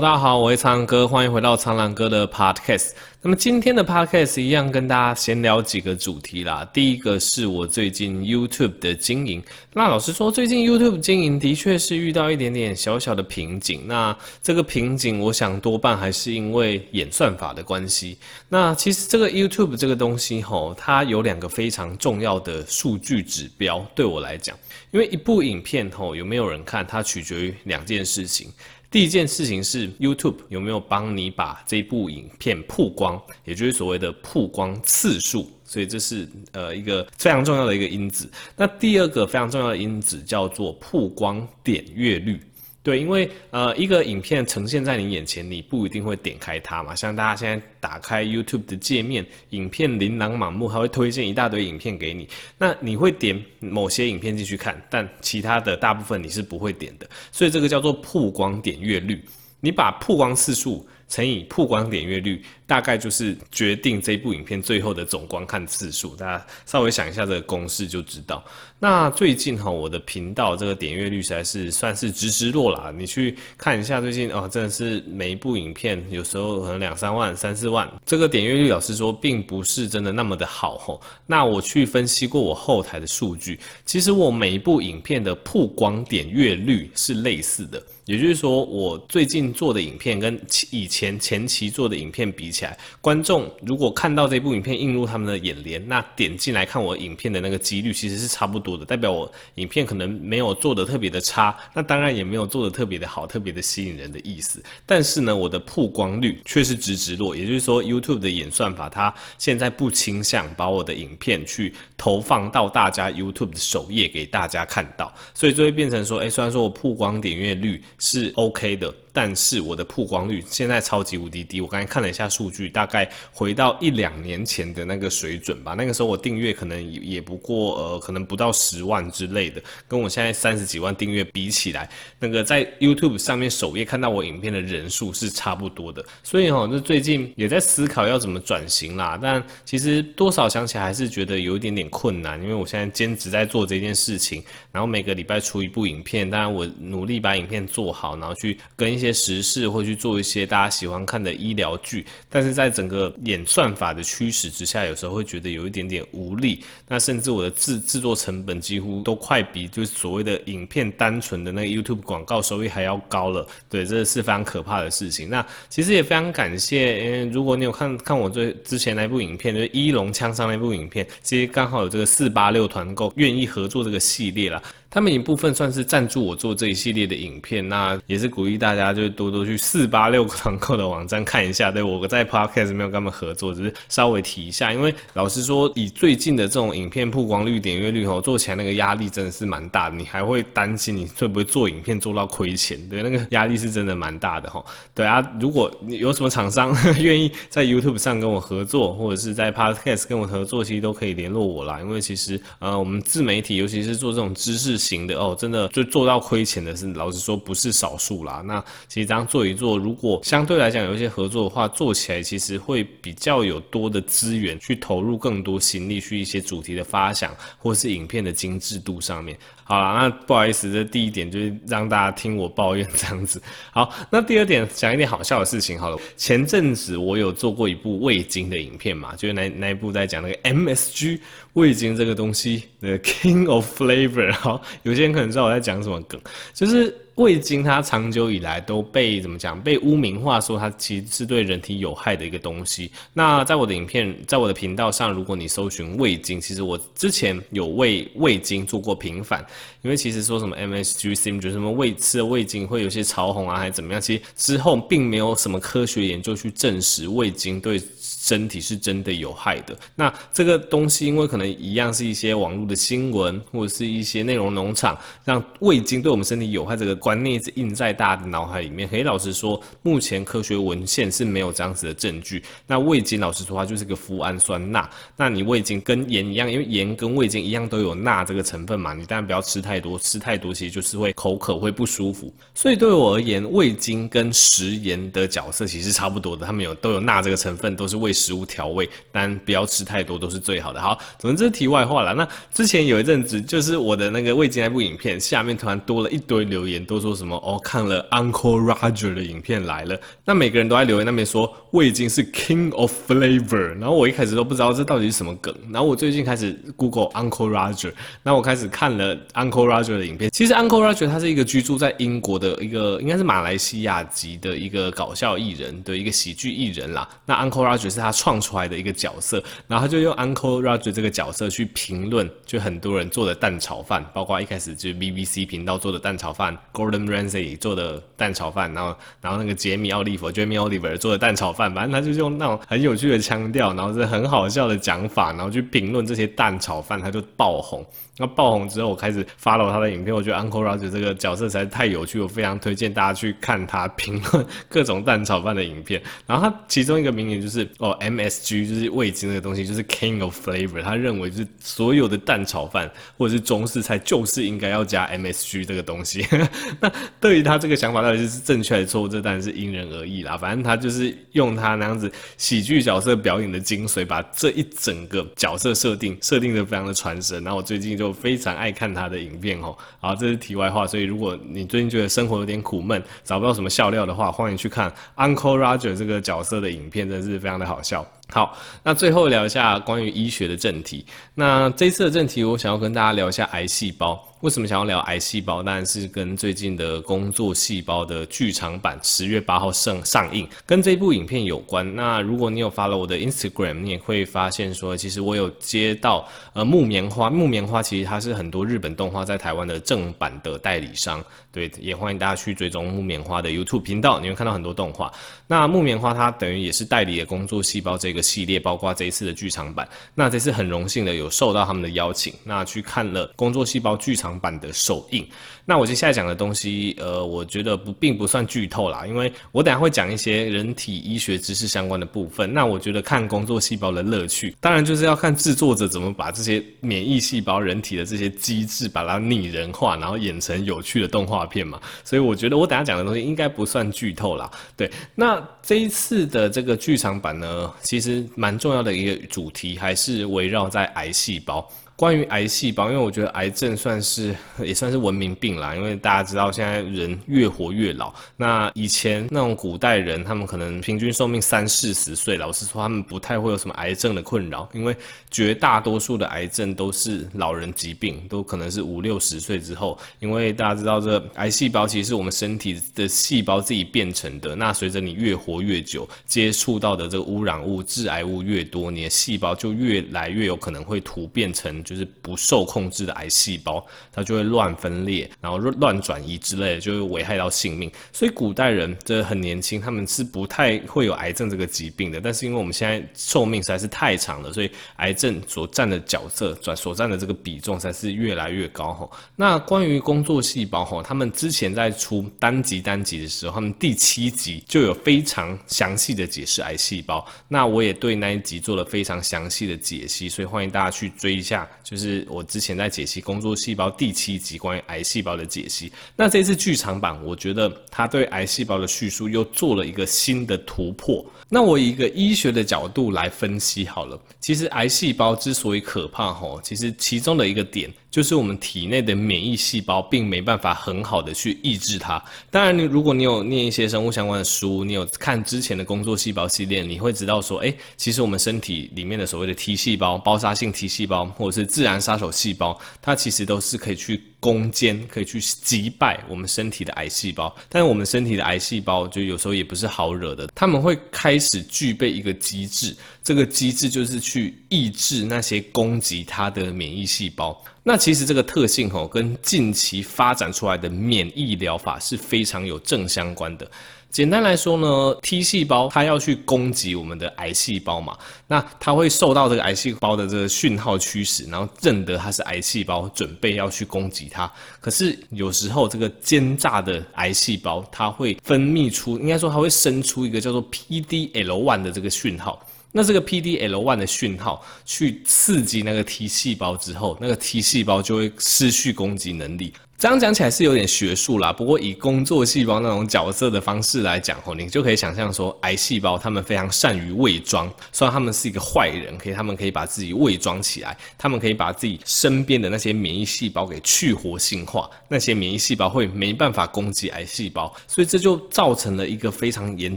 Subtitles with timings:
[0.00, 2.90] 大家好，我是苍狼哥，欢迎回到苍狼哥的 Podcast。
[3.22, 6.68] 那么今天的 podcast 一样跟大家闲聊几个主题啦。
[6.72, 9.42] 第一个是我最近 YouTube 的经营。
[9.72, 13.88] 那老实说，最近 YouTube 经营的确是遇到一点点小小的瓶颈。
[13.88, 18.18] 那这个瓶颈，我想多半还是因为演算法的关系。
[18.50, 24.56] 那其实这个 YouTube 这个东西吼，它有两个非常重要的数据指标，对我来讲，
[24.92, 28.52] 因为一部影片吼有没有人看，它取决于两件事情。
[28.90, 38.30] 第一件事情是 YouTube 有没有帮你把这部影片曝光，也就是所谓的曝光次数，所以这是呃一个非常重要的一个因子。
[38.56, 42.40] 那第二个非常重要的因子叫做曝光点阅率。
[42.86, 46.94] 对，因为呃，一个影片呈现在你眼前，你不一定会点开它嘛。
[46.94, 52.28] 像大家现在打开 YouTube 的界面，影片琳琅满目，还会推荐一大堆影片给你。
[52.56, 57.10] 那你会点某些影片进去看，但其他的大部分你是不会点的。
[57.32, 59.20] 所以这个叫做曝光点阅率。
[59.58, 66.16] 你把曝光次数乘以曝光点阅率，大概就是决定这部影片最后的总观看次数。
[66.16, 68.44] 大家稍微想一下这个公式就知道。
[68.78, 72.92] 那最近哈，我的频道这个点阅率实在是算是直直落啦。
[72.96, 81.00] 你去看一下最近哦，真的是每一部影片有时候可能两三万、三四万，这个点阅率老实说并不是真的那么的好吼。
[81.24, 87.82] 那我去分析过我后台的数据，其实我每一部影片的曝光点阅率是类似的。
[88.06, 90.40] 也就是说，我最近做的影片跟
[90.70, 104.62] 以前前期做的影片比起来，观众如果看到这部影片映入他们的眼帘，那点进来看我影片的那个几率其实是差不多的，代表我影片可能没有做的特别的差，那当然也没有做的特别的好，特别的吸引人的意思。
[104.86, 117.82] 但是呢，我的曝光率却是直直落，也就是说，YouTube 的演算法它现在不倾向把我的影片去投放到大家 YouTube 的首页给大家看到，所以就会变成说，哎，虽然说我曝光点阅率。
[117.98, 118.94] 是 OK 的。
[119.16, 125.72] 但是我的曝光率现在超级无敌低，我刚才看了一下数据，大概回到一两年前的那个水准吧。
[125.72, 131.88] 那个时候我订阅可能也不过呃，可能不到十万之类的，跟我现在三十几万订阅比起来，
[132.18, 136.04] 那个在 YouTube 上面首页看到我影片的人数是差不多的。
[136.22, 139.18] 所以哈，那最近也在思考要怎么转型啦。
[139.22, 149.05] 但其实多少想起来还是觉得有一点点困难，因为我现在兼职在做这件事情，然后每个礼拜出一部影片，当然我努力把影片做好，然后去跟一些。
[149.06, 156.62] 些时事或去做一些大家喜欢看的医疗剧，但是在整个演算法的驱使之下，有时候会觉得有一点点无力。
[156.88, 163.46] 那甚至我的制制作成本几乎都快比就是所谓的影片单纯的那个 YouTube 广告收益还要高了。
[163.68, 165.30] 对，这是非常可怕的事情。
[165.30, 174.62] 那其实也非常感谢，嗯如果你有看看我最之前那部影片，就是一龙枪伤那部影片，其实刚好有这个四八六团购愿意合作这个系列啦。
[174.88, 181.70] 他们一部分算是赞助我做这一系列的影片，那也是鼓励大家就多多去四八六团购的网站看一下。
[181.70, 184.72] 对，我在 Podcast 没有跟他们合作，只是稍微提一下。
[184.72, 189.96] 因为老实说，以最近的这种影片曝光率、点阅率吼，做起来那个压力真的是蛮大的。
[189.96, 192.78] 你还会担心你会不会做影片做到亏钱？
[192.88, 194.64] 对，那个压力是真的蛮大的哈。
[194.94, 201.80] 对啊，如果你有什么厂商愿意在 YouTube 上跟我合作，或者是在 Podcast 跟我合作，其实都可以联络我啦。
[201.80, 204.76] 因为其实呃，我们自媒体尤其是做这种知识。
[204.76, 208.42] 型的哦，真的就做到亏钱的是，老实说不是少数啦。
[208.44, 219.36] 那其实这样做一做，如果相对来讲有一些合作的话，做起来其实会比较有多的资源去投入更多心力去一些主题的发想，或是影片的精致度上面。
[219.64, 223.42] 好啦，那不好意思，这第一点就是让大家听我抱怨这样子。
[223.72, 225.98] 好，那第二点讲一点好笑的事情好了。
[226.16, 231.18] 前阵子我有做过一部味精的影片嘛，就是那那一部在讲那个 MSG
[231.54, 234.32] 味精这个东西的 King of Flavor。
[234.32, 236.20] 好，有些人可能知道我在讲什么梗，
[236.54, 236.96] 就是。
[237.16, 239.60] 味精它长久以来都被怎么讲？
[239.60, 242.90] 被污名化，说它其实是对人体有害的一个东西。
[243.14, 249.44] 那在我的影片，在我的频道上，如果你搜寻味精，其实我之前有为味精做过平反，
[249.82, 254.00] 因为其实说什么 M S G C，就是什么味吃了味精会有些潮红啊，还是怎么样？
[254.00, 257.80] 其实之后并没有什么科学研究去证实味精对
[258.26, 259.78] 身体是真的有害的。
[259.94, 266.96] 那这个东西，因为可能一样是一些网络的新闻或者是一些内容农场，让味精对我们身体有害这个。
[267.06, 268.88] 观念一直印在大家的脑海里面。
[268.88, 272.42] 可以老实说，目前科学文献是没有这样子的证据。
[272.66, 274.90] 那味精，老实说，它就是个脯氨酸钠。
[275.16, 282.34] 那你味精跟盐一样，因为盐跟味精一样都有钠这个成分嘛，你当然不要吃太多，吃太多其实就是会口渴，会不舒服。
[282.54, 290.82] 所以对我而言，味精跟食盐的角色其实差不多的，它们有都有钠这个成分，都是为食物调味，但不要吃太多都是最好的。
[290.82, 292.12] 好，总之这是题外话了。
[292.14, 296.96] 那之前有一阵子，就是我的那个味精那部影片下面突然多了一堆留言，都。
[296.96, 299.94] 都说什么哦，看了 Uncle Roger 的影片来了。
[300.24, 305.54] 那每个人都在留言那边说味精是 King of Flavor，然后我一开始都不知道这到底是什么梗。
[305.70, 307.92] 然后我最近开始 Google Uncle Roger，
[308.22, 310.30] 那我开始看了 Uncle Roger 的影片。
[310.30, 317.06] 其实 Uncle Roger 他是一个居住在英国的一个，应该是马来西亚籍的一个搞笑艺人的一个喜剧艺人啦。
[317.26, 337.86] 那 Uncle Roger 是他创出来的一个角色，然后他就用 Uncle Roger 这个角色去评论，就很多人做的蛋炒饭，包括一开始就 BBC 频道做的蛋炒饭，Gordon Ramsay 做的蛋炒饭，然后然后那个杰米奥利弗 Jamie Oliver 做的蛋炒饭，反正他就用那种很有趣的腔调，然后是很好笑的讲法，然后去评论这些蛋炒饭，他就爆红。
[338.18, 346.02] 那爆红之后，我开始 follow 他的影片，我觉得 Uncle Roger 这个角色实在是太有趣，我非常推荐大家去看他评论各种蛋炒饭的影片。
[346.26, 356.26] 然后他其中一个名言就是哦，MSG 就是味精这个东西就是 King of Flavor，他认为就是所有的蛋炒饭或者是中式菜就是应该要加 MSG 这个东西。
[356.80, 356.90] 那
[357.20, 360.36] 对于他这个想法到底是正确还是错误，这当然是因人而异啦。
[360.36, 367.44] 反正他就是用他那样子喜剧角色表演的精髓，把这一整个角色设定设定的非常的传神。
[367.44, 368.16] 然后我最近就。
[368.16, 370.86] 非常爱看他的影片哦，好，这是题外话。
[370.86, 378.15] 所以如果你最近觉得生活有点苦闷，找不到什么笑料的话，欢迎去看 Uncle Roger 这个角色的影片，真的是非常的好笑。
[378.28, 381.06] 好，那最后聊一下关于医学的正题。
[381.34, 384.22] 那这次的正题，我想要跟大家聊一下癌细胞。
[384.40, 385.62] 为什么想要聊癌细胞？
[385.62, 391.96] 当然是跟最近的工作细胞的剧场版十月八号上上映，跟这部影片有关。
[391.96, 397.30] 那如果你有 follow 我的 Instagram，你也会发现说，其实我有接到呃木棉花。
[397.30, 401.24] 木棉花其实它是很多日本动画在台湾的正版的代理商。
[401.50, 405.10] 对，也欢迎大家去追踪木棉花的 YouTube 频道，你会看到很多动画。
[405.46, 409.86] 那木棉花它等于也是代理了工作细胞这个个系列，包括这一次的剧场版。
[410.14, 415.24] 那这次很荣幸的有受到他们的邀请，那去看了工作细胞剧场版的首映。
[415.68, 422.54] 那我接下来讲的东西，呃，我觉得不并不算剧透啦，因为我等下会讲一些人体医学知识相关的部分。
[422.54, 431.80] 那我觉得看工作细胞的乐趣，当然就是要看制作者怎么把这些免疫细胞、人体的这些机制，把它拟人化，然后演成有趣的动画片嘛。
[432.04, 434.48] 所以我觉得我等下讲的东西应该不算剧透啦。
[434.76, 441.68] 对，那这一次的这个剧场版呢，其实实蛮重要的一个主题还是围绕在癌细胞。
[441.96, 448.12] 关于癌细胞，因为我觉得癌症算是也算是文明病啦，因为大家知道现在人越活越老。
[448.36, 454.94] 那以前那种古代人，他们可能平均寿命三四十岁，老实说他们不太会有什么癌症的困扰，因为
[455.30, 459.98] 绝大多数的癌症都是老人疾病，都可能是五六十岁之后。
[460.20, 464.54] 因为大家知道，这癌细胞其实是我们身体的细胞自己变成的。
[464.54, 471.82] 那随着你越活越久，接触到的这个污染物、致癌物越多，你的细胞就越来越有可能会突变成。
[471.86, 477.88] 就是不受控制的癌细胞，它就会乱分裂，然后乱转移之类的，就会危害到性命。
[478.12, 482.20] 所以古代人这很年轻，他们是不太会有癌症这个疾病的。
[482.20, 489.08] 但是因为我们现在寿命实在是太长了，所以癌症所占的角色转所占的这个比重才是越来越高吼。
[489.36, 497.24] 那关于工作细胞吼，他们之前在出单集单集的时候，他们第七集就有非常详细的解释癌细胞。
[497.46, 501.68] 那我也对那一集做了非常详细的解析，所以欢迎大家去追一下。
[501.82, 511.24] 就是我之前在解析工作细胞第七集关于癌细胞的解析，那这次剧场版，我觉得他对癌细胞的叙述又做了一个新的突破。
[511.48, 517.92] 那我以一个医学的角度来分析好了，其实癌细胞之所以可怕吼，其实其中的一个点。
[518.16, 522.18] 就是我们体内的免疫细胞并没办法很好的去抑制它。
[522.50, 534.22] 当然，你如果你有念一些生物相关的书，你有看之前的工作细胞系列，你会知道说，哎，其实我们身体里面的所谓的 T 细胞、包杀性 T 细胞或者是自然杀手细胞，它其实都是可以去。
[534.38, 547.60] 攻坚可以去击败我们身体的癌细胞，但是我们身体的癌细胞就有时候也不是好惹的，他们会开始具备一个机制，这个机制就是去抑制那些攻击它的免疫细胞。
[547.82, 553.70] 那其实这个特性吼，跟近期发展出来的免疫疗法是非常有正相关的。
[554.16, 564.50] 简单来说呢，T 细胞它要去攻击我们的癌细胞嘛，那它会受到这个癌细胞的这个讯号驱使，然后认得它是癌细胞，准备要去攻击它。
[564.80, 572.66] 可是有时候这个奸诈的癌细胞，它会分泌出，应该说它会生出一个叫做 PDL1 的这个讯号。
[572.92, 579.74] 那这个 PDL1 的讯号去刺激那个 T 细胞之后，那个 T 细胞就会失去攻击能力。
[579.98, 599.96] 这样讲起来是有点学术啦，不过以工作细胞那种角色的方式来讲吼，你就可以想象说，癌细胞他们非常善于伪装，虽然他们是一个坏人，可以他们可以把自己伪装起来，他们可以把自己身边的那些免疫细胞给去活性化，那些免疫细胞会没办法攻击癌细胞，所以这就造成了一个非常严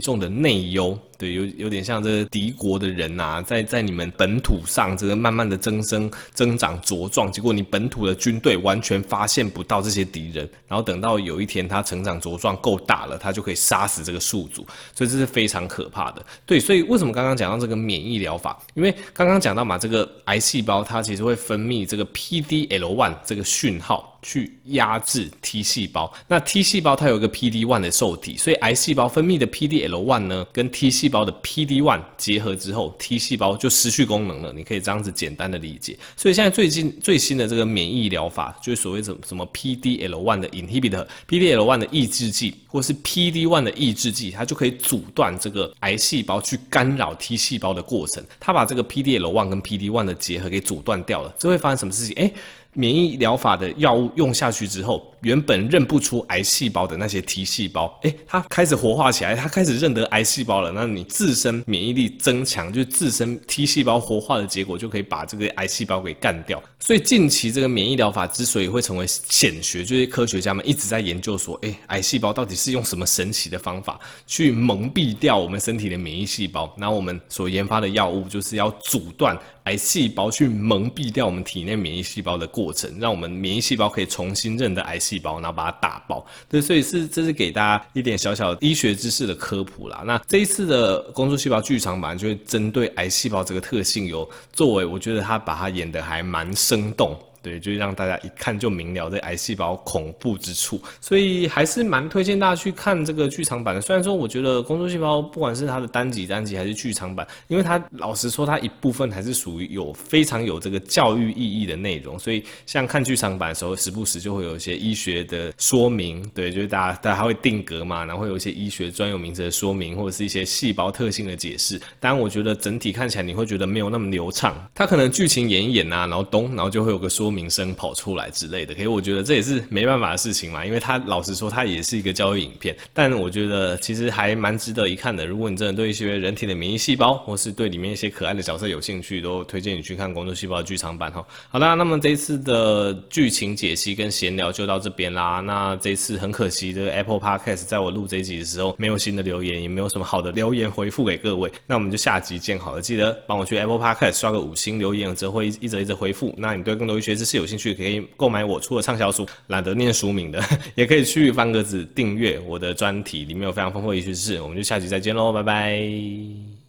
[0.00, 0.98] 重的内忧。
[1.18, 16.24] 对，有有点像这个敌国的人呐、啊，在在你们本土上这个慢慢的增生、增长、茁壮，结果你本土的军队完全发现不到这这些敌人，然后等到有一天它成长茁壮够大了，它就可以杀死这个宿主，所以这是非常可怕的。
[16.46, 18.58] 对，所以为什么刚刚讲到这个免疫疗法？
[18.74, 24.09] 因为刚刚讲到嘛，这个癌细胞它其实会分泌这个 PD-L1 这个讯号。
[24.22, 34.52] 去压制 T 细胞，那 T 细胞它有一个 PD-1 的受体，所以癌细胞分泌的 PD-L1 呢，跟 T 细胞的 PD-1 结合之后，T 细胞就失去功能了。
[34.52, 35.98] 你可以这样子简单的理解。
[36.16, 48.22] 所以现在最近最新的这个免疫疗法，就是所谓什么什么 PD-L1 的 inhibitor、PD-L1 的抑制剂，或是 PD-1 的抑制剂，它就可以阻断这个癌细胞去干扰 T 细胞的过程。
[48.38, 52.14] 它把这个 PD-L1 跟 PD-1 的结合给阻断掉了，这会发生什么事情？
[52.16, 52.32] 诶
[52.74, 60.70] 免疫疗法的药物用下去之后，原本认不出癌细胞的那些 T 细胞，诶，它开始活化起来，它开始认得癌细胞了。
[60.70, 66.62] 那你自身免疫力增强，就自身 T 细胞活化的结果，就可以把这个癌细胞给干掉。
[66.78, 76.72] 所以近期这个免疫疗法之所以会成为显学，就是科学家们一直在研究说，诶，癌细胞到底是用什么神奇的方法去蒙蔽掉我们身体的免疫细胞？
[76.78, 86.26] 那我们所研发的药物就是要阻断癌细胞去蒙蔽掉我们体内免疫细胞的过程，让我们免疫细胞可以重新认得癌细胞，然后把它打爆。
[86.48, 90.02] 对，所以是这是给大家一点小小医学知识的科普啦。
[90.04, 97.18] 那这一次的工作细胞剧场版就会针对癌细胞这个特性有作为，我觉得他把它演得还蛮生动。
[97.42, 103.80] 对，就是让大家一看就明了这癌细胞恐怖之处，所以还是蛮推荐大家去看这个剧场版的。
[103.80, 121.80] 虽然说我觉得工作细胞不管是它的单集单集还是剧场版，因为它老实说它一部分还是属于有非常有这个教育意义的内容，所以像看剧场版的时候，时不时就会有一些医学的说明，对，就是大家大家会定格嘛，然后会有一些医学专有名词的说明，或者是一些细胞特性的解释。
[121.98, 127.29] 当然，我觉得整体看起来你会觉得没有那么流畅，它可能剧情演一演、啊，然后咚，然后就会有个说。
[127.30, 135.26] 名声跑出来之类的，可是我觉得这也是没办法的事情嘛，因为他老实说，他也是一个教育影片，但我觉得其实还蛮值得一看的。
[135.26, 141.24] 如果你真的对一些人体的免疫细胞，或是对里面一些可爱的角色有兴趣，都推荐你去看《工作细胞》剧场版哈。
[141.48, 145.40] 好啦，那么这一次的剧情解析跟闲聊就到这边啦。
[145.40, 151.50] 那这一次很可惜，这个 Apple Podcast 在我录这一集的时候没有新的留言，也没有什么好的留言回复给各位。
[151.66, 156.34] 那我们就下集见好了，记得帮我去 Apple Podcast 刷个五星留言，我则会一则一则回复。
[156.36, 160.42] 那你对更多医学知识有兴趣，可以购买我出的畅销书，懒得念书名的，
[160.74, 164.40] 也可以去翻格子订阅我的专题，里面有非常丰富的一些知识。
[164.40, 166.59] 我们就下集再见喽，拜拜。